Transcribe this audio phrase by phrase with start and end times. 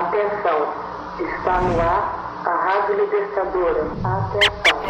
[0.00, 0.72] Atenção,
[1.20, 3.82] está no ar a Rádio Libertadora.
[4.02, 4.80] Atenção.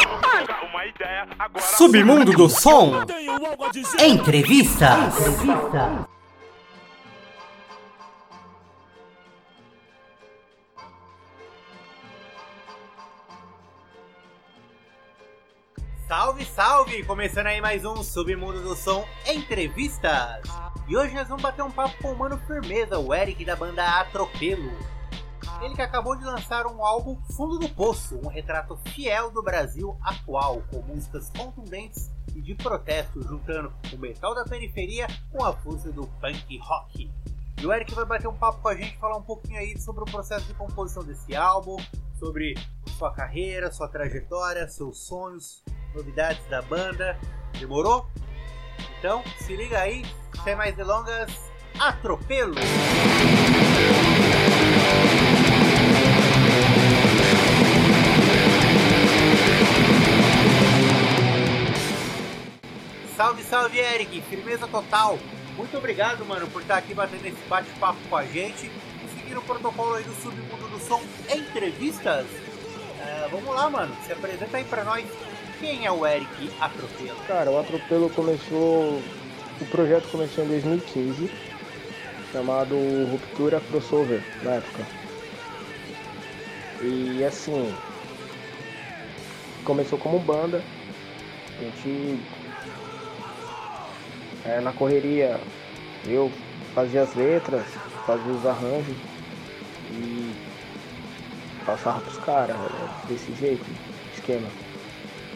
[1.59, 3.03] Submundo do Som.
[3.99, 4.87] Entrevista.
[4.87, 6.07] Entrevista.
[16.07, 17.03] Salve, salve!
[17.03, 20.41] Começando aí mais um Submundo do Som Entrevistas.
[20.87, 23.99] E hoje nós vamos bater um papo com o mano Firmeza, o Eric da banda
[23.99, 24.71] Atropelo.
[25.61, 29.95] Ele que acabou de lançar um álbum Fundo do Poço, um retrato fiel do Brasil
[30.01, 35.91] atual, com músicas contundentes e de protesto, juntando o metal da periferia com a força
[35.91, 37.11] do punk rock.
[37.61, 40.01] E o Eric vai bater um papo com a gente, falar um pouquinho aí sobre
[40.01, 41.77] o processo de composição desse álbum,
[42.17, 42.55] sobre
[42.97, 47.19] sua carreira, sua trajetória, seus sonhos, novidades da banda.
[47.59, 48.07] Demorou?
[48.97, 50.03] Então, se liga aí,
[50.43, 51.31] sem mais delongas,
[51.79, 52.55] atropelo!
[63.21, 64.19] Salve, salve, Eric!
[64.21, 65.19] Firmeza total!
[65.55, 69.43] Muito obrigado, mano, por estar aqui batendo esse bate-papo com a gente e seguir o
[69.43, 72.25] protocolo aí do Submundo do Som Entrevistas.
[72.25, 75.05] Uh, vamos lá, mano, se apresenta aí pra nós.
[75.59, 77.19] Quem é o Eric Atropelo?
[77.27, 78.99] Cara, o Atropelo começou.
[79.61, 81.31] O projeto começou em 2015,
[82.31, 82.75] chamado
[83.11, 84.83] Ruptura Crossover, na época.
[86.81, 87.71] E assim.
[89.63, 90.63] Começou como banda.
[91.59, 92.40] A gente.
[94.45, 95.39] É, na correria,
[96.07, 96.31] eu
[96.73, 97.63] fazia as letras,
[98.05, 98.95] fazia os arranjos
[99.91, 100.33] e
[101.65, 102.57] passava pros caras,
[103.07, 103.65] desse jeito,
[104.15, 104.47] esquema.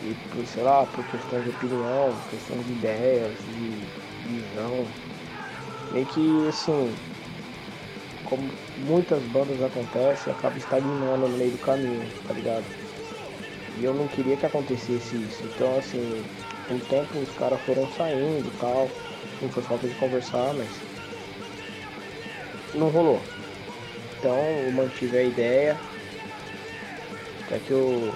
[0.04, 3.80] E por, sei lá, por questão de opinião, questão de ideias, de
[4.26, 4.86] visão.
[5.92, 6.94] Meio que assim,
[8.26, 12.66] como muitas bandas acontecem, acaba estagnando no meio do caminho, tá ligado?
[13.78, 15.44] E eu não queria que acontecesse isso.
[15.46, 16.24] Então assim,
[16.68, 18.90] com o tempo os caras foram saindo e tal.
[19.42, 20.70] Não foi falta de conversar, mas
[22.74, 23.22] não rolou.
[24.18, 25.78] Então eu mantive a ideia.
[27.46, 28.14] Até que eu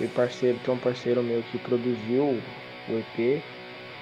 [0.00, 2.40] esse parceiro, tem um parceiro meu que produziu
[2.88, 3.42] o EP,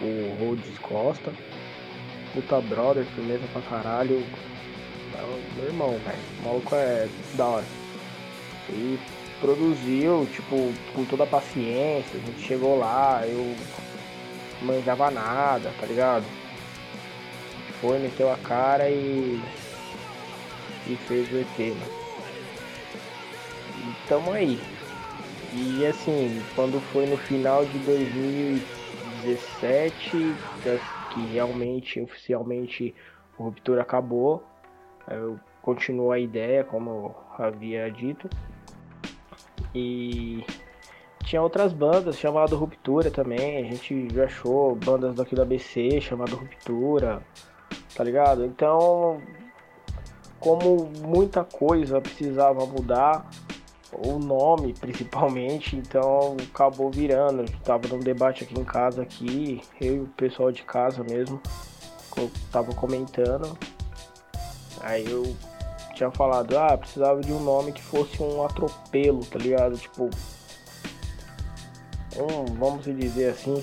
[0.00, 1.32] o Rhodes Costa.
[2.32, 4.24] Puta brother, firmeza pra caralho.
[5.56, 6.18] Meu irmão, velho.
[6.38, 7.64] O maluco é da hora.
[8.70, 8.98] E
[9.40, 12.18] produziu, tipo, com toda a paciência.
[12.18, 13.54] A gente chegou lá, eu
[14.60, 16.24] não manjava nada, tá ligado?
[17.80, 19.40] Foi, meteu a cara e.
[20.86, 21.86] e fez o EP, né?
[23.76, 24.60] E tamo aí.
[25.52, 30.36] E assim, quando foi no final de 2017,
[31.10, 32.94] que realmente, oficialmente,
[33.38, 34.42] o Ruptura acabou,
[35.10, 38.28] eu continuou a ideia, como eu havia dito.
[39.80, 40.44] E
[41.24, 46.34] tinha outras bandas chamado Ruptura também, a gente já achou bandas daqui da ABC chamado
[46.34, 47.22] Ruptura,
[47.94, 48.44] tá ligado?
[48.44, 49.22] Então,
[50.40, 53.30] como muita coisa precisava mudar,
[53.92, 57.44] o nome principalmente, então acabou virando.
[57.62, 61.40] Tava num debate aqui em casa aqui, eu e o pessoal de casa mesmo,
[62.50, 63.56] tava comentando.
[64.80, 65.36] Aí eu
[65.98, 69.76] tinha falado, ah, precisava de um nome que fosse um atropelo, tá ligado?
[69.76, 70.08] Tipo,
[72.16, 73.62] um, vamos dizer assim,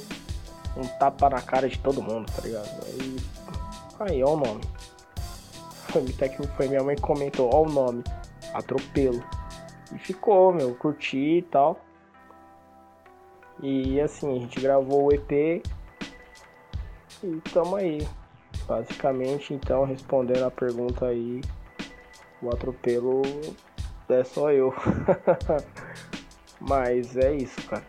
[0.76, 2.70] um tapa na cara de todo mundo, tá ligado?
[2.88, 3.16] Aí,
[4.02, 4.62] aí ó o nome.
[6.14, 8.04] Até que foi minha mãe que comentou, ó o nome,
[8.54, 9.24] atropelo.
[9.94, 11.80] E ficou, meu, curti e tal.
[13.64, 15.64] E assim, a gente gravou o EP
[17.24, 18.06] e tamo aí.
[18.68, 21.40] Basicamente, então, respondendo a pergunta aí,
[22.42, 23.22] o atropelo
[24.10, 24.74] é só eu.
[26.60, 27.86] Mas é isso, cara.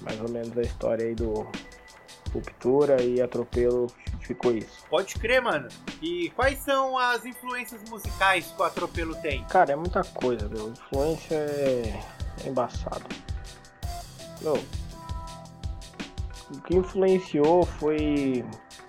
[0.00, 1.46] Mais ou menos a história aí do
[2.32, 3.86] Ruptura e atropelo
[4.20, 4.84] ficou isso.
[4.88, 5.68] Pode crer, mano.
[6.00, 9.44] E quais são as influências musicais que o Atropelo tem?
[9.44, 10.70] Cara, é muita coisa, meu.
[10.70, 12.00] Influência é,
[12.44, 13.04] é embaçado.
[14.40, 14.54] Meu,
[16.50, 18.44] o que influenciou foi,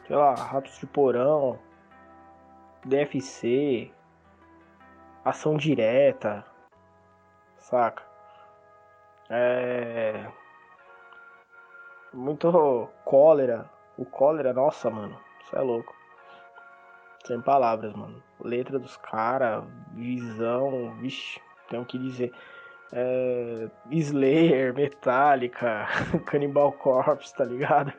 [0.07, 1.59] sei lá, Ratos de Porão,
[2.85, 3.91] DFC,
[5.25, 6.45] Ação Direta,
[7.57, 8.03] saca?
[9.29, 10.27] É.
[12.13, 13.69] Muito cólera.
[13.97, 15.17] O cólera, nossa, mano.
[15.43, 15.95] Isso é louco.
[17.25, 18.21] Sem palavras, mano.
[18.41, 22.33] Letra dos caras, visão, vixi, tenho que dizer.
[22.91, 25.87] É, Slayer, Metallica,
[26.27, 27.93] Cannibal Corpse, tá ligado?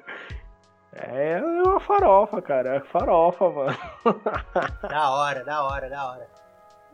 [0.93, 2.77] É uma farofa, cara.
[2.77, 3.77] É farofa, mano.
[4.89, 6.44] da hora, da hora, da hora.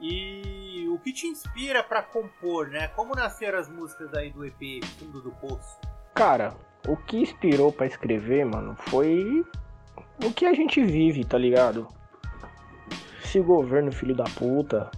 [0.00, 2.88] E o que te inspira para compor, né?
[2.88, 5.79] Como nasceram as músicas aí do EP Fundo do Poço?
[6.14, 6.55] Cara,
[6.88, 9.44] o que inspirou para escrever, mano, foi
[10.25, 11.87] o que a gente vive, tá ligado?
[13.23, 14.91] Esse governo filho da puta,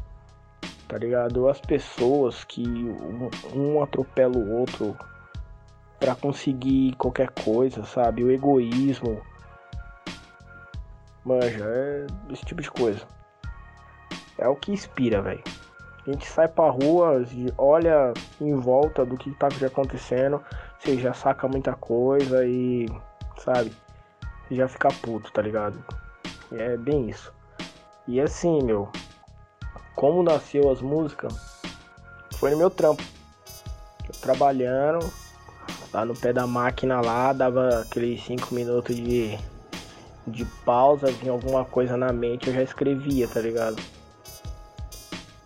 [0.87, 1.49] tá ligado?
[1.49, 2.64] As pessoas que
[3.54, 4.96] um, atropela o outro
[5.99, 8.25] para conseguir qualquer coisa, sabe?
[8.25, 9.20] O egoísmo.
[11.25, 13.06] Manja, é esse tipo de coisa.
[14.42, 15.42] É o que inspira, velho.
[16.04, 17.24] A gente sai pra rua,
[17.56, 20.42] olha em volta do que tá acontecendo,
[20.76, 22.88] você já saca muita coisa e,
[23.38, 23.72] sabe,
[24.50, 25.78] já fica puto, tá ligado?
[26.50, 27.32] É bem isso.
[28.08, 28.90] E assim, meu,
[29.94, 31.32] como nasceu as músicas,
[32.34, 33.04] foi no meu trampo.
[34.08, 35.08] Eu trabalhando,
[35.92, 39.38] lá no pé da máquina lá, dava aqueles 5 minutos de,
[40.26, 43.80] de pausa, vinha alguma coisa na mente, eu já escrevia, tá ligado?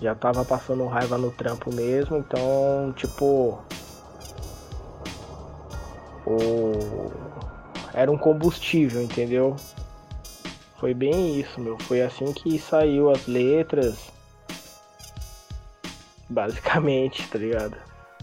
[0.01, 3.59] Já tava passando raiva no trampo mesmo, então, tipo.
[6.27, 7.11] O...
[7.95, 9.57] Era um combustível, entendeu?
[10.79, 11.79] Foi bem isso, meu.
[11.79, 13.97] Foi assim que saiu as letras.
[16.29, 17.77] Basicamente, tá ligado?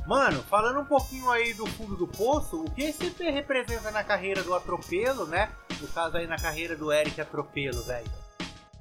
[0.06, 4.04] Mano, falando um pouquinho aí do fundo do poço, o que esse EP representa na
[4.04, 5.50] carreira do Atropelo, né?
[5.82, 8.12] No caso aí na carreira do Eric Atropelo, velho.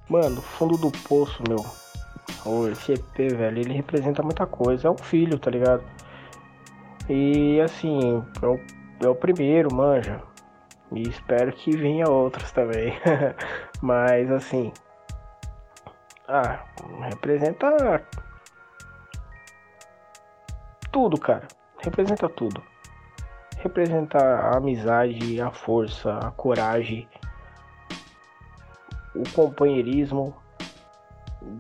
[0.08, 1.64] Mano, fundo do poço, meu
[2.44, 4.88] o esse EP, velho, ele representa muita coisa.
[4.88, 5.84] É um filho, tá ligado?
[7.08, 8.60] E assim, é o,
[9.04, 10.22] é o primeiro, manja.
[10.92, 12.94] E espero que venha outros também.
[13.80, 14.72] Mas assim.
[16.28, 16.64] Ah,
[17.02, 18.06] representa
[20.90, 21.46] tudo, cara.
[21.78, 22.62] Representa tudo.
[23.58, 27.08] Representa a amizade, a força, a coragem,
[29.14, 30.34] o companheirismo,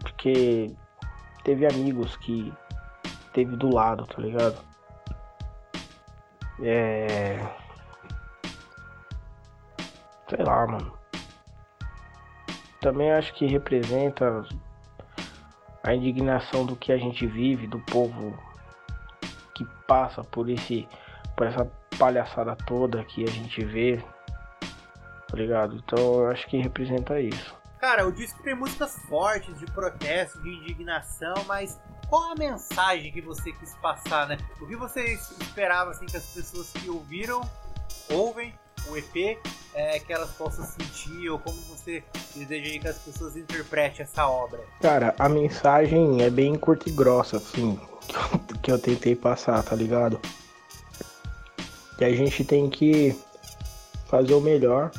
[0.00, 0.74] porque
[1.44, 2.52] teve amigos que
[3.32, 4.58] teve do lado, tá ligado?
[6.62, 7.38] É.
[10.28, 10.92] Sei lá, mano.
[12.80, 14.44] Também acho que representa
[15.84, 18.36] a indignação do que a gente vive, do povo
[19.54, 20.88] que passa por esse
[21.36, 24.02] por essa palhaçada toda que a gente vê.
[25.28, 25.76] Tá ligado?
[25.76, 27.61] Então eu acho que representa isso.
[27.82, 33.20] Cara, o disco tem músicas fortes de protesto, de indignação, mas qual a mensagem que
[33.20, 34.38] você quis passar, né?
[34.60, 37.40] O que você esperava assim que as pessoas que ouviram,
[38.08, 38.54] ouvem
[38.88, 39.36] o EP,
[39.74, 42.04] é, que elas possam sentir, ou como você
[42.36, 44.60] deseja que as pessoas interpretem essa obra?
[44.80, 47.80] Cara, a mensagem é bem curta e grossa, assim,
[48.62, 50.20] que eu tentei passar, tá ligado?
[51.98, 53.20] Que a gente tem que
[54.06, 54.92] fazer o melhor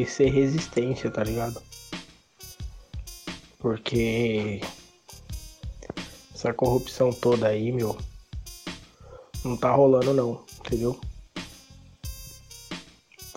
[0.00, 1.60] e ser resistência, tá ligado?
[3.58, 4.60] Porque
[6.34, 7.96] essa corrupção toda aí, meu,
[9.44, 11.00] não tá rolando não, entendeu?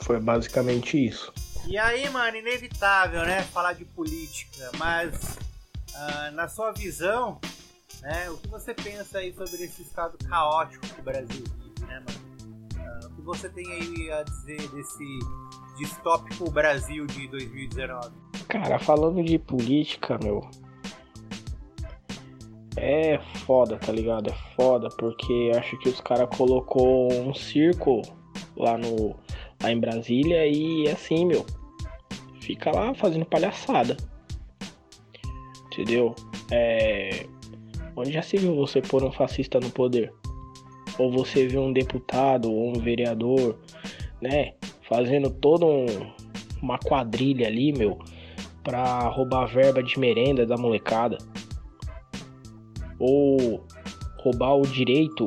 [0.01, 1.33] Foi basicamente isso.
[1.67, 3.41] E aí, mano, inevitável, né?
[3.43, 5.37] Falar de política, mas
[5.93, 7.39] uh, na sua visão,
[8.01, 8.29] né?
[8.29, 12.24] O que você pensa aí sobre esse estado caótico que o Brasil vive, né, mano?
[13.03, 15.19] O que você tem aí a dizer desse
[15.77, 18.11] distópico Brasil de 2019?
[18.47, 20.41] Cara, falando de política, meu.
[22.77, 24.29] É foda, tá ligado?
[24.29, 28.01] É foda, porque acho que os caras colocou um circo
[28.55, 29.15] lá no
[29.61, 31.45] lá em Brasília e assim, meu,
[32.41, 33.97] fica lá fazendo palhaçada.
[35.67, 36.13] Entendeu?
[36.51, 37.25] É,
[37.95, 40.13] onde já se viu você pôr um fascista no poder?
[40.97, 43.57] Ou você viu um deputado ou um vereador,
[44.21, 44.53] né,
[44.87, 45.85] fazendo toda um,
[46.61, 47.99] uma quadrilha ali, meu,
[48.63, 51.17] pra roubar verba de merenda da molecada.
[52.97, 53.63] Ou
[54.19, 55.25] roubar o direito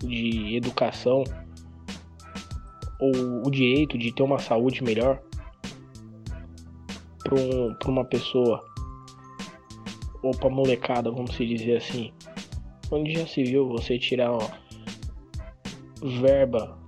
[0.00, 1.24] de educação
[3.00, 5.20] ou o direito de ter uma saúde melhor
[7.22, 8.62] para um, uma pessoa
[10.22, 12.12] ou para molecada, vamos se dizer assim.
[12.90, 14.48] Onde já se viu você tirar ó,
[16.20, 16.84] verba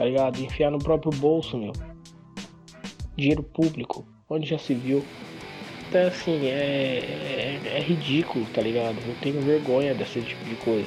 [0.00, 0.40] tá ligado?
[0.40, 1.74] Enfiar no próprio bolso, meu.
[3.18, 5.04] Dinheiro público, onde já se viu.
[5.86, 8.96] Então, assim, é, é, é ridículo, tá ligado?
[9.06, 10.86] Eu tenho vergonha desse tipo de coisa.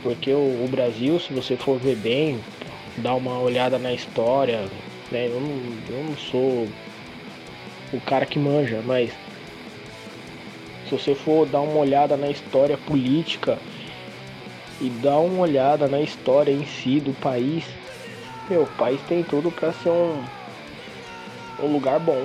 [0.00, 2.38] Porque o, o, Brasil, se você for ver bem,
[2.98, 4.60] dar uma olhada na história,
[5.10, 5.26] né?
[5.26, 5.50] Eu não,
[5.90, 6.68] eu não sou
[7.92, 9.10] o cara que manja, mas
[10.86, 13.58] se você for dar uma olhada na história política
[14.80, 17.64] e dá uma olhada na história em si do país,
[18.48, 20.22] meu, o país tem tudo para ser um,
[21.60, 22.24] um lugar bom.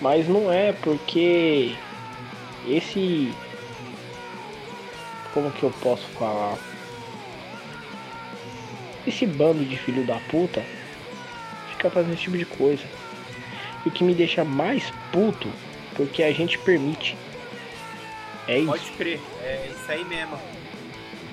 [0.00, 1.74] Mas não é porque
[2.66, 3.32] esse.
[5.34, 6.58] Como que eu posso falar?
[9.06, 10.62] Esse bando de filho da puta
[11.70, 12.84] fica fazendo esse tipo de coisa.
[13.84, 15.48] E o que me deixa mais puto,
[15.96, 17.16] porque a gente permite.
[18.46, 18.66] É isso.
[18.66, 20.38] Pode crer, é isso aí mesmo.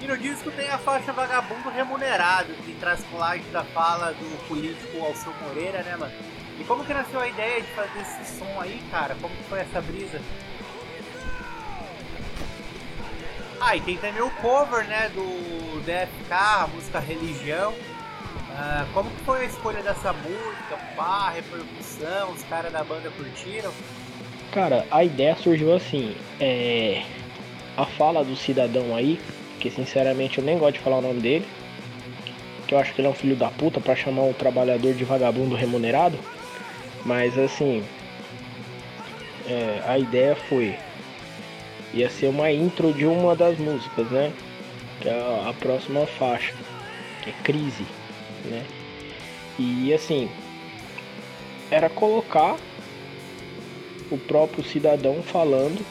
[0.01, 5.03] E no disco tem a faixa Vagabundo Remunerado, que traz colagem da fala do político
[5.03, 6.13] Alceu Moreira, né, mano?
[6.59, 9.15] E como que nasceu a ideia de fazer esse som aí, cara?
[9.19, 10.21] Como que foi essa brisa?
[13.59, 17.73] Ah, e tem também o cover, né, do DFK, a música Religião.
[18.51, 20.77] Ah, como que foi a escolha dessa música?
[20.95, 23.73] Pá, repercussão, os caras da banda curtiram?
[24.51, 27.03] Cara, a ideia surgiu assim, é...
[27.77, 29.19] A fala do cidadão aí,
[29.59, 31.45] que sinceramente eu nem gosto de falar o nome dele,
[32.67, 35.05] que eu acho que ele é um filho da puta para chamar um trabalhador de
[35.05, 36.19] vagabundo remunerado,
[37.05, 37.83] mas assim,
[39.47, 40.77] é, a ideia foi
[41.93, 44.31] ia ser uma intro de uma das músicas, né?
[45.01, 45.13] Que é
[45.47, 46.53] a próxima faixa,
[47.21, 47.85] que é Crise,
[48.45, 48.63] né?
[49.57, 50.29] E assim,
[51.71, 52.57] era colocar
[54.11, 55.85] o próprio cidadão falando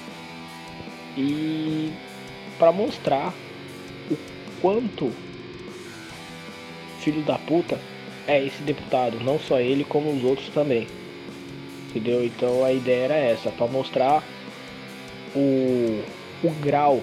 [1.17, 1.93] e
[2.59, 3.33] para mostrar
[4.11, 4.17] o
[4.61, 5.13] quanto
[7.01, 7.79] filho da puta
[8.27, 10.87] é esse deputado, não só ele como os outros também.
[11.89, 12.25] Entendeu?
[12.25, 14.23] Então a ideia era essa, para mostrar
[15.35, 16.03] o,
[16.45, 17.03] o grau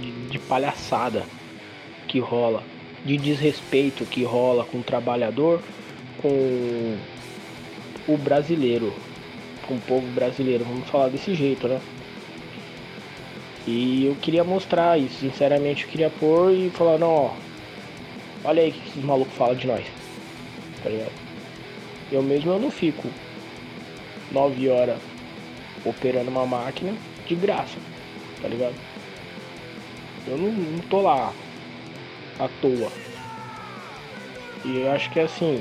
[0.00, 1.24] de, de palhaçada
[2.08, 2.62] que rola,
[3.04, 5.60] de desrespeito que rola com o trabalhador,
[6.22, 6.96] com
[8.08, 8.92] o brasileiro,
[9.66, 11.80] com o povo brasileiro, vamos falar desse jeito, né?
[13.66, 17.30] E eu queria mostrar isso, sinceramente eu queria pôr e falar, não, ó,
[18.44, 19.84] olha aí o que esses malucos falam de nós.
[20.82, 21.12] Tá ligado?
[22.12, 23.08] Eu mesmo eu não fico
[24.30, 24.98] nove horas
[25.84, 26.94] operando uma máquina
[27.26, 27.78] de graça,
[28.40, 28.74] tá ligado?
[30.28, 31.32] Eu não, não tô lá
[32.38, 32.92] à toa.
[34.64, 35.60] E eu acho que assim,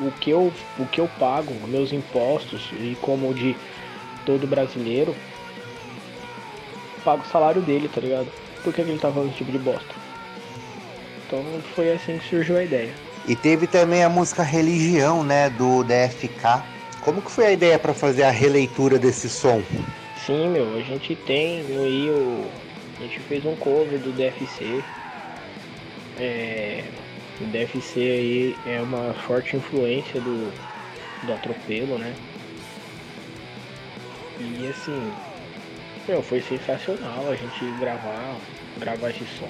[0.00, 3.56] o que eu, o que eu pago, meus impostos e como de
[4.24, 5.14] todo brasileiro,
[7.04, 8.28] pago o salário dele, tá ligado?
[8.62, 9.94] Por que, ele tá fazendo esse tipo de bosta?
[11.26, 12.94] Então foi assim que surgiu a ideia.
[13.26, 16.64] E teve também a música Religião, né, do DFK.
[17.00, 19.62] Como que foi a ideia para fazer a releitura desse som?
[20.16, 22.50] Sim, meu, a gente tem no Rio,
[22.98, 24.84] a gente fez um cover do DFC.
[26.18, 26.84] É,
[27.40, 30.50] o DFC aí é uma forte influência do,
[31.22, 32.14] do atropelo, né?
[34.38, 35.12] E assim,
[36.08, 38.36] meu, foi sensacional a gente gravar,
[38.78, 39.48] gravar esse som.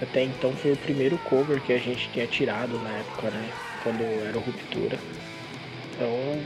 [0.00, 3.50] Até então foi o primeiro cover que a gente tinha tirado na época, né?
[3.82, 4.98] Quando era Ruptura.
[5.94, 6.38] Então,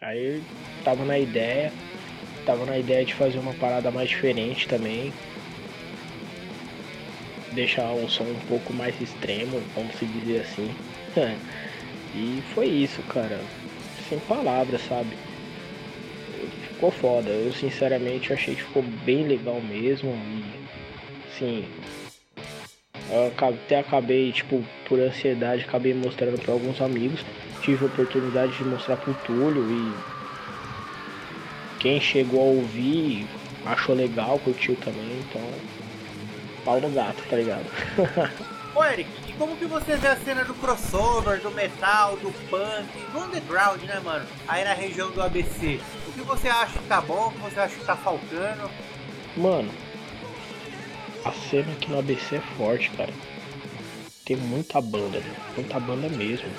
[0.00, 0.42] aí
[0.82, 1.72] tava na ideia,
[2.44, 5.12] tava na ideia de fazer uma parada mais diferente também.
[7.52, 10.70] Deixar um som um pouco mais extremo, vamos se dizer assim.
[12.14, 13.40] e foi isso, cara.
[14.08, 15.16] Sem palavras, sabe?
[16.68, 17.30] Ficou foda.
[17.30, 20.10] Eu sinceramente achei que ficou bem legal mesmo.
[20.10, 20.44] E
[21.38, 21.64] sim.
[23.36, 27.24] Até acabei, tipo, por ansiedade, acabei mostrando para alguns amigos.
[27.62, 29.94] Tive a oportunidade de mostrar pro Túlio e
[31.78, 33.26] quem chegou a ouvir
[33.64, 35.40] achou legal, curtiu também, então
[36.68, 37.64] pau no gato, tá ligado?
[38.74, 42.86] Ô Eric, e como que você vê a cena do crossover, do metal, do punk,
[43.10, 44.26] do underground, né, mano?
[44.46, 45.80] Aí na região do ABC.
[46.06, 48.70] O que você acha que tá bom, o que você acha que tá faltando?
[49.34, 49.70] Mano,
[51.24, 53.12] a cena aqui no ABC é forte, cara.
[54.26, 55.22] Tem muita banda,
[55.56, 56.50] muita banda mesmo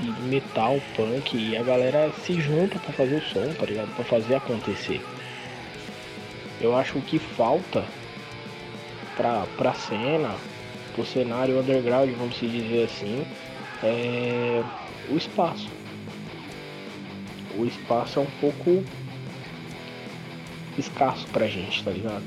[0.00, 3.94] e metal, punk, e a galera se junta para fazer o som, tá ligado?
[3.94, 5.00] Pra fazer acontecer.
[6.60, 7.84] Eu acho que falta
[9.16, 10.34] pra, pra cena,
[10.94, 13.24] pro cenário underground, vamos se dizer assim,
[13.82, 14.62] é
[15.08, 15.68] o espaço.
[17.56, 18.82] O espaço é um pouco
[20.76, 22.24] escasso pra gente, tá ligado?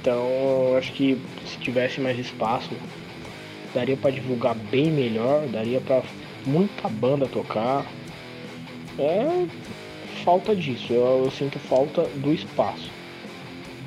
[0.00, 0.30] Então
[0.70, 2.70] eu acho que se tivesse mais espaço,
[3.74, 6.02] daria para divulgar bem melhor, daria para
[6.46, 7.84] muita banda tocar.
[8.98, 9.46] É
[10.24, 12.90] falta disso, eu, eu, sinto falta do espaço.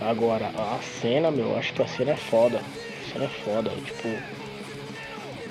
[0.07, 2.59] Agora, a cena, meu, acho que a cena é foda.
[2.59, 4.09] A cena é foda, tipo.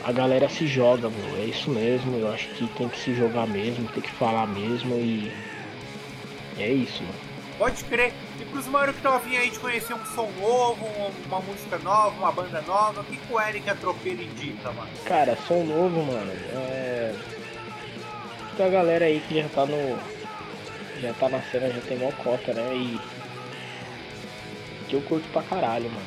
[0.05, 2.19] A galera se joga, meu, é isso mesmo.
[2.19, 5.33] Eu acho que tem que se jogar mesmo, tem que falar mesmo e.
[6.59, 7.33] É isso, mano.
[7.57, 8.13] Pode crer.
[8.41, 10.85] E pros manos que estão afim aí de conhecer um som novo,
[11.27, 14.91] uma, música nova, uma banda nova, o que, que o Eric Atropelo indica, mano?
[15.05, 17.15] Cara, som novo, mano, é.
[18.57, 19.99] Tem a galera aí que já tá no.
[21.01, 22.75] Já tá na cena, já tem mó cota, né?
[22.75, 23.22] E.
[24.93, 26.07] Que eu curto pra caralho, mano.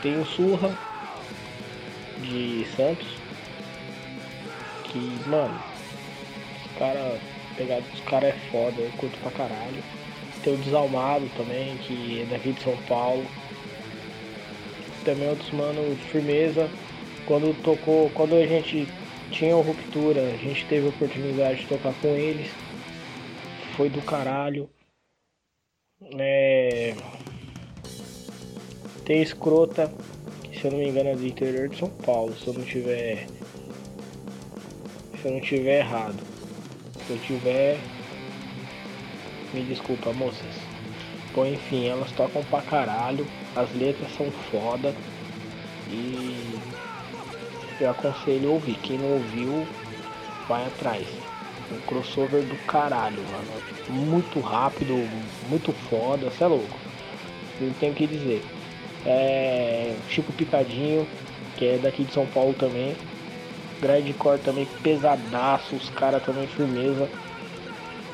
[0.00, 0.78] Tem o Surra
[2.20, 3.08] de Santos.
[4.84, 5.60] Que, mano,
[6.64, 7.20] os caras.
[7.56, 9.82] Pegado dos caras é foda, eu curto pra caralho.
[10.44, 13.26] Tem o Desalmado também, que é daqui de São Paulo.
[15.04, 16.70] Também outros manos, firmeza.
[17.26, 18.86] Quando tocou, quando a gente
[19.32, 22.52] tinha uma ruptura, a gente teve a oportunidade de tocar com eles.
[23.76, 24.70] Foi do caralho.
[26.16, 26.94] É...
[29.04, 29.92] Tem escrota,
[30.44, 32.64] que se eu não me engano é do interior de São Paulo, se eu não
[32.64, 33.26] tiver.
[35.20, 36.22] Se eu não tiver errado.
[37.04, 37.80] Se eu tiver,
[39.52, 40.54] me desculpa, moças.
[41.34, 43.26] Bom, enfim, elas tocam pra caralho.
[43.56, 44.94] As letras são foda.
[45.90, 46.60] E
[47.80, 48.76] eu aconselho ouvir.
[48.82, 49.66] Quem não ouviu,
[50.46, 51.08] vai atrás.
[51.72, 54.06] Um crossover do caralho, mano.
[54.06, 54.94] Muito rápido,
[55.48, 56.78] muito foda, você é louco.
[57.60, 58.44] Não tenho o que dizer.
[59.06, 59.94] É.
[60.08, 61.06] Chico Picadinho,
[61.56, 62.94] que é daqui de São Paulo também.
[63.80, 67.08] Grindcore também pesadaço, os caras também firmeza.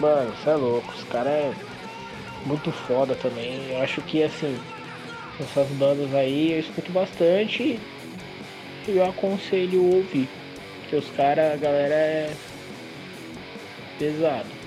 [0.00, 1.52] Mano, você é louco, os caras é
[2.46, 3.70] muito foda também.
[3.70, 4.56] Eu acho que assim,
[5.40, 7.78] essas bandas aí eu escuto bastante
[8.86, 10.28] e eu aconselho ouvir.
[10.80, 12.34] Porque os caras, a galera é
[13.98, 14.57] pesado.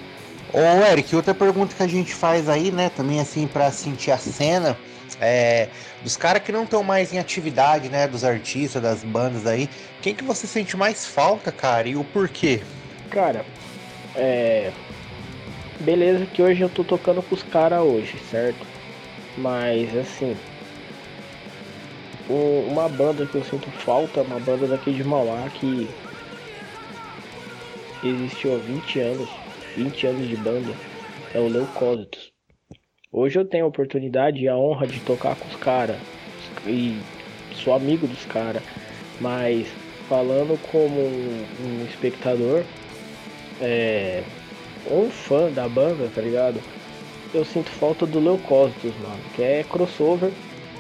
[0.53, 4.17] Ô Eric, outra pergunta que a gente faz aí, né, também assim para sentir a
[4.17, 4.77] cena,
[5.19, 5.69] é,
[6.01, 9.69] dos caras que não estão mais em atividade, né, dos artistas, das bandas aí,
[10.01, 12.62] quem que você sente mais falta, cara, e o porquê?
[13.10, 13.45] Cara,
[14.15, 14.71] é,
[15.81, 18.67] Beleza que hoje eu tô tocando com os caras hoje, certo?
[19.36, 20.38] Mas assim.
[22.29, 25.89] uma banda que eu sinto falta, uma banda daqui de Mauá que
[28.03, 29.29] existiu há 20 anos,
[29.75, 30.77] 20 anos de banda,
[31.34, 32.34] é o Leucósitos.
[33.12, 36.01] Hoje eu tenho a oportunidade e a honra de tocar com os caras
[36.66, 36.98] e
[37.53, 38.64] sou amigo dos caras,
[39.20, 39.68] mas
[40.07, 42.66] falando como um, um espectador,
[43.60, 44.24] é,
[44.84, 46.64] ou fã da banda, tá ligado?
[47.34, 50.34] Eu sinto falta do Leucósitos, mano, que é crossover,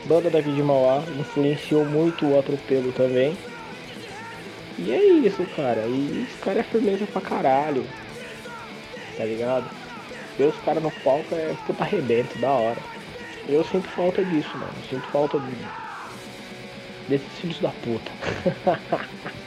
[0.03, 3.37] banda daqui de Mauá, influenciou muito o atropelo também.
[4.77, 5.87] E é isso, cara.
[5.87, 7.83] E esse cara é firmeza pra caralho.
[9.15, 9.69] Tá ligado?
[10.37, 12.81] Ver os caras no palco é puta arrebento, da hora.
[13.47, 14.73] Eu sinto falta disso, mano.
[14.77, 15.55] Eu sinto falta de
[17.07, 18.11] desses filhos da puta.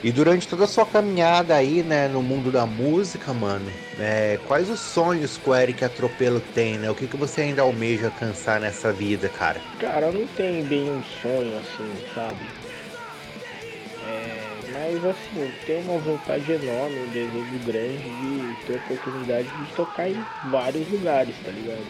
[0.02, 4.68] e durante toda a sua caminhada aí, né, no mundo da música, mano, é, quais
[4.68, 6.90] os sonhos que o Eric Atropelo tem, né?
[6.90, 9.64] O que, que você ainda almeja alcançar nessa vida, cara?
[9.78, 12.44] Cara, eu não tenho bem um sonho assim, sabe?
[13.98, 14.43] É,
[14.74, 20.26] mas assim, tenho uma vontade enorme, um desejo grande de ter oportunidade de tocar em
[20.42, 21.86] vários lugares, tá ligado?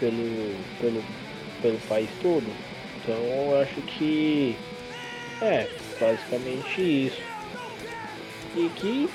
[0.00, 1.04] Pelo, pelo,
[1.60, 2.46] pelo país todo.
[3.02, 4.56] Então eu acho que
[5.42, 5.68] é
[6.00, 7.22] basicamente isso.
[8.56, 9.10] E que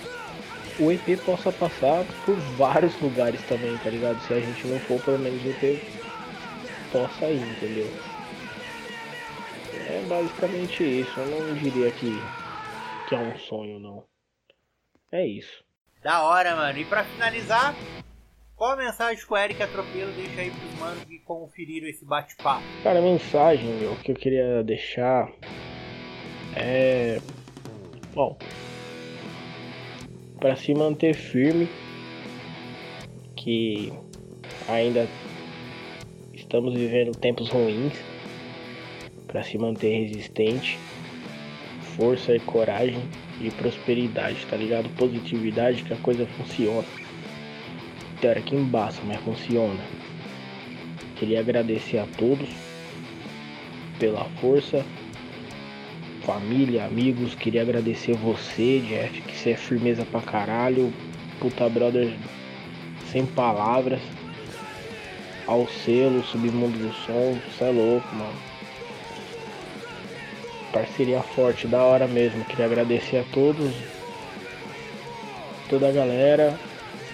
[0.79, 4.19] o EP possa passar por vários lugares também, tá ligado?
[4.21, 5.81] Se a gente não for, pelo menos o EP
[6.91, 7.87] possa ir, entendeu?
[9.89, 11.19] É basicamente isso.
[11.19, 12.21] Eu não diria que,
[13.07, 14.03] que é um sonho, não.
[15.11, 15.63] É isso.
[16.03, 16.77] Da hora, mano.
[16.77, 17.73] E pra finalizar,
[18.55, 22.63] qual a mensagem que o Eric Atropelo deixa aí pros manos que conferiram esse bate-papo?
[22.83, 25.31] Cara, a mensagem, meu, que eu queria deixar
[26.55, 27.19] é.
[28.13, 28.37] Bom.
[30.39, 31.67] Para se manter firme,
[33.35, 33.91] que
[34.67, 35.07] ainda
[36.33, 37.93] estamos vivendo tempos ruins,
[39.25, 40.77] para se manter resistente,
[41.97, 43.01] força e coragem
[43.41, 44.87] e prosperidade, tá ligado?
[44.95, 46.85] Positividade que a coisa funciona
[48.21, 49.79] Teoria que embaça, mas funciona.
[51.17, 52.49] Queria agradecer a todos
[53.99, 54.83] pela força,
[56.23, 57.35] família, amigos.
[57.35, 60.91] Queria agradecer você, Jeff, que você é firmeza pra caralho.
[61.39, 62.11] Puta brother,
[63.11, 64.01] sem palavras.
[65.45, 68.56] Ao selo, submundo do som, você é louco, mano.
[70.77, 72.43] Parceria forte, da hora mesmo.
[72.45, 73.73] Queria agradecer a todos,
[75.69, 76.59] toda a galera.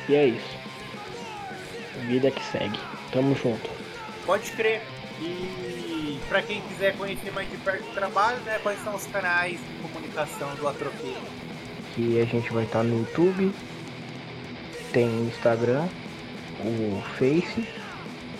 [0.10, 0.63] E é isso
[2.04, 2.80] vida que segue.
[3.12, 3.69] Tamo junto.
[4.26, 4.82] Pode crer.
[5.21, 9.60] E para quem quiser conhecer mais de perto o trabalho, né, quais são os canais
[9.60, 11.21] de comunicação do Atropelo?
[11.95, 13.54] Que a gente vai estar tá no YouTube,
[14.91, 15.88] tem Instagram,
[16.60, 17.67] o Face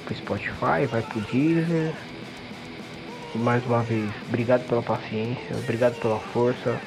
[0.04, 1.94] pro Spotify, vai pro Deezer.
[3.36, 6.80] E mais uma vez, obrigado pela paciência, obrigado pela força.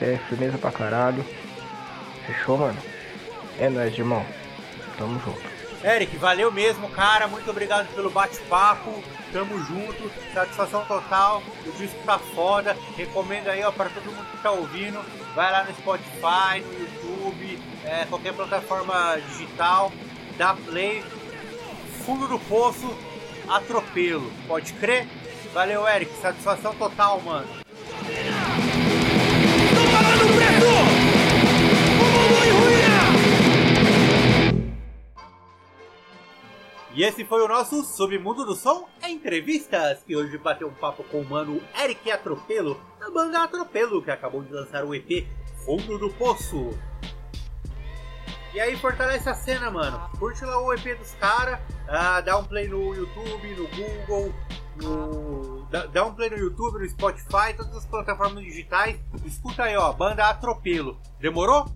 [0.00, 1.24] É firmeza pra caralho.
[2.26, 2.78] Fechou, mano?
[3.58, 4.24] É nóis, irmão.
[4.98, 5.56] Tamo junto.
[5.82, 7.26] Eric, valeu mesmo, cara.
[7.26, 9.02] Muito obrigado pelo bate-papo.
[9.32, 10.10] Tamo junto.
[10.34, 11.42] Satisfação total.
[11.64, 12.76] O disco tá foda.
[12.96, 15.00] Recomendo aí, ó, pra todo mundo que tá ouvindo.
[15.34, 19.92] Vai lá no Spotify, no YouTube, é, qualquer plataforma digital.
[20.36, 21.02] Dá play.
[22.04, 22.96] Fundo do poço,
[23.48, 24.30] atropelo.
[24.46, 25.06] Pode crer?
[25.56, 26.12] Valeu, Eric.
[26.16, 27.48] Satisfação total, mano.
[36.92, 41.22] E esse foi o nosso Submundo do Som Entrevistas, que hoje bateu um papo com
[41.22, 45.26] o mano Eric Atropelo, da banda Atropelo, que acabou de lançar o EP
[45.64, 46.78] Fundo do Poço.
[48.52, 50.10] E aí fortalece a cena, mano.
[50.18, 54.34] Curte lá o EP dos caras, ah, dá um play no YouTube, no Google,
[54.76, 55.66] no...
[55.70, 59.00] Dá, dá um play no YouTube, no Spotify, todas as plataformas digitais.
[59.24, 60.96] Escuta aí, ó, banda Atropelo.
[61.20, 61.68] Demorou?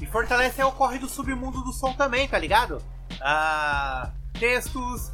[0.00, 2.82] E fortalece o corre do submundo do som também, tá ligado?
[3.20, 5.10] Ah, textos,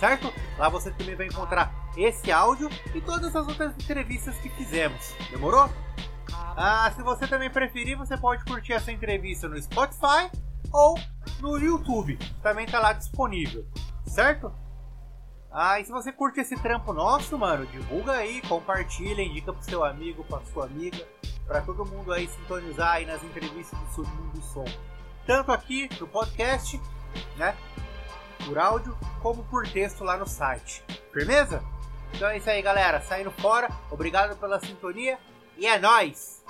[0.04, 0.32] certo?
[0.58, 5.14] Lá você também vai encontrar esse áudio e todas as outras entrevistas que fizemos.
[5.30, 5.70] Demorou?
[6.56, 10.30] Ah, se você também preferir, você pode curtir essa entrevista no Spotify
[10.72, 10.98] ou
[11.40, 12.18] no YouTube.
[12.42, 13.66] Também tá lá disponível,
[14.06, 14.52] certo?
[15.50, 19.84] Ah, e se você curte esse trampo nosso, mano, divulga aí, compartilha, indica pro seu
[19.84, 21.06] amigo, pra sua amiga,
[21.46, 24.64] para todo mundo aí sintonizar aí nas entrevistas do Submundo do Som.
[25.26, 26.80] Tanto aqui no podcast,
[27.36, 27.56] né?
[28.44, 30.84] Por áudio, como por texto lá no site.
[31.12, 31.62] Firmeza?
[32.12, 33.00] Então é isso aí, galera.
[33.00, 35.18] Saindo fora, obrigado pela sintonia
[35.56, 36.42] e é nóis!